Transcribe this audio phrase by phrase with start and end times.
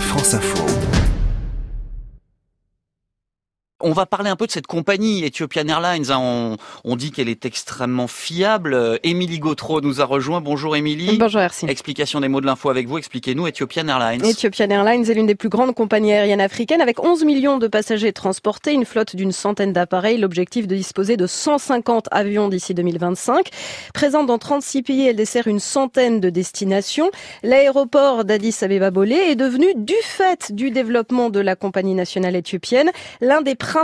[0.00, 0.95] France Info.
[3.86, 6.10] On va parler un peu de cette compagnie Ethiopian Airlines.
[6.10, 6.56] Hein.
[6.82, 8.74] On, dit qu'elle est extrêmement fiable.
[8.74, 10.40] Euh, Émilie Gautreau nous a rejoint.
[10.40, 11.18] Bonjour Émilie.
[11.18, 11.66] Bonjour merci.
[11.68, 12.98] Explication des mots de l'info avec vous.
[12.98, 14.24] Expliquez-nous Ethiopian Airlines.
[14.24, 18.12] Ethiopian Airlines est l'une des plus grandes compagnies aériennes africaines avec 11 millions de passagers
[18.12, 20.18] transportés, une flotte d'une centaine d'appareils.
[20.18, 23.50] L'objectif de disposer de 150 avions d'ici 2025.
[23.94, 27.12] Présente dans 36 pays, elle dessert une centaine de destinations.
[27.44, 32.90] L'aéroport d'Addis Abeba Bolé est devenu, du fait du développement de la compagnie nationale éthiopienne,
[33.20, 33.75] l'un des principaux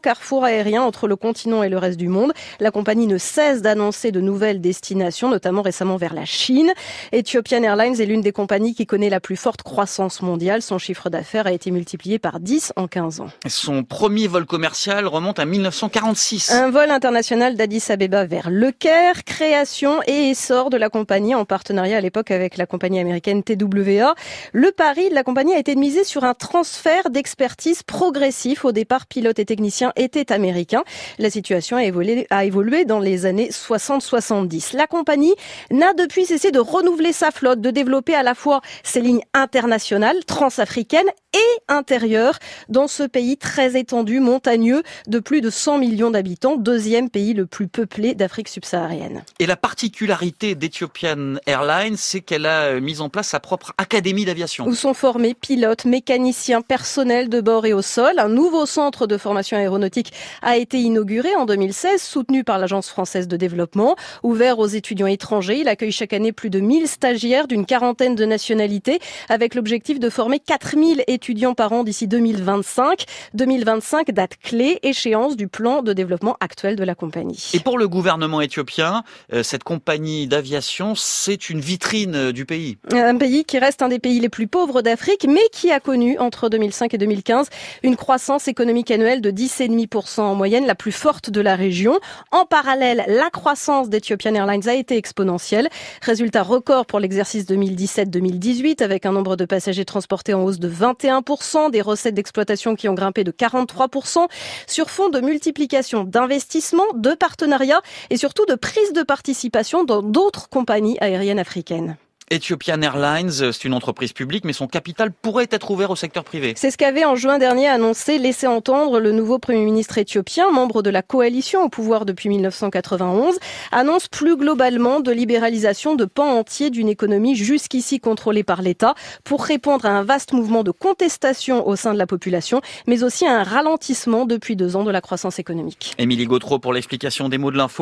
[0.00, 2.32] carrefours aériens entre le continent et le reste du monde.
[2.60, 6.72] La compagnie ne cesse d'annoncer de nouvelles destinations, notamment récemment vers la Chine.
[7.12, 10.62] Ethiopian Airlines est l'une des compagnies qui connaît la plus forte croissance mondiale.
[10.62, 13.28] Son chiffre d'affaires a été multiplié par 10 en 15 ans.
[13.46, 16.50] Son premier vol commercial remonte à 1946.
[16.50, 21.44] Un vol international d'Addis Abeba vers Le Caire, création et essor de la compagnie en
[21.44, 24.14] partenariat à l'époque avec la compagnie américaine TWA.
[24.52, 29.06] Le pari de la compagnie a été miser sur un transfert d'expertise progressif au départ
[29.22, 30.82] pilotes et techniciens étaient américains.
[31.20, 34.76] La situation a évolué, a évolué dans les années 60-70.
[34.76, 35.32] La compagnie
[35.70, 40.24] n'a depuis cessé de renouveler sa flotte, de développer à la fois ses lignes internationales,
[40.24, 46.56] transafricaines et intérieures dans ce pays très étendu, montagneux, de plus de 100 millions d'habitants,
[46.56, 49.22] deuxième pays le plus peuplé d'Afrique subsaharienne.
[49.38, 54.24] Et la particularité d'Ethiopian Airlines, c'est qu'elle a euh, mis en place sa propre académie
[54.24, 54.66] d'aviation.
[54.66, 58.18] Où sont formés pilotes, mécaniciens, personnels de bord et au sol.
[58.18, 63.28] Un nouveau centre de formation aéronautique a été inauguré en 2016, soutenu par l'Agence française
[63.28, 63.96] de développement.
[64.22, 68.24] Ouvert aux étudiants étrangers, il accueille chaque année plus de 1000 stagiaires d'une quarantaine de
[68.24, 73.04] nationalités, avec l'objectif de former 4000 étudiants par an d'ici 2025.
[73.34, 77.50] 2025, date clé, échéance du plan de développement actuel de la compagnie.
[77.54, 82.78] Et pour le gouvernement éthiopien, euh, cette compagnie d'aviation, c'est une vitrine euh, du pays.
[82.92, 86.18] Un pays qui reste un des pays les plus pauvres d'Afrique, mais qui a connu
[86.18, 87.48] entre 2005 et 2015
[87.82, 91.98] une croissance économique de 10,5% en moyenne, la plus forte de la région.
[92.30, 95.68] En parallèle, la croissance d'Ethiopian Airlines a été exponentielle.
[96.02, 101.70] Résultat record pour l'exercice 2017-2018 avec un nombre de passagers transportés en hausse de 21%
[101.70, 104.28] des recettes d'exploitation qui ont grimpé de 43%
[104.66, 110.48] sur fond de multiplication d'investissements, de partenariats et surtout de prise de participation dans d'autres
[110.48, 111.96] compagnies aériennes africaines.
[112.32, 116.54] Ethiopian Airlines, c'est une entreprise publique, mais son capital pourrait être ouvert au secteur privé.
[116.56, 120.80] C'est ce qu'avait en juin dernier annoncé, laissé entendre le nouveau Premier ministre éthiopien, membre
[120.80, 123.38] de la coalition au pouvoir depuis 1991,
[123.70, 128.94] annonce plus globalement de libéralisation de pans entiers d'une économie jusqu'ici contrôlée par l'État
[129.24, 133.26] pour répondre à un vaste mouvement de contestation au sein de la population, mais aussi
[133.26, 135.94] à un ralentissement depuis deux ans de la croissance économique.
[135.98, 137.70] Émilie Gautreau pour l'explication des mots de l'info.